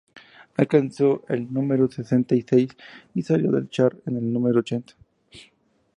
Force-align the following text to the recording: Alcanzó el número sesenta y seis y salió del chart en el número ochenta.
Alcanzó 0.57 1.21
el 1.29 1.53
número 1.53 1.87
sesenta 1.87 2.33
y 2.33 2.41
seis 2.41 2.69
y 3.13 3.21
salió 3.21 3.51
del 3.51 3.69
chart 3.69 3.99
en 4.07 4.17
el 4.17 4.33
número 4.33 4.61
ochenta. 4.61 4.95